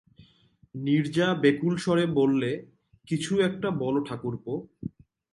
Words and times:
নীরজা 0.75 1.27
ব্যাকুলস্বরে 1.33 2.05
বললে, 2.05 2.51
কিছু 3.07 3.39
একটা 3.39 3.69
বলো 3.71 3.99
ঠাকুরপো। 4.03 4.53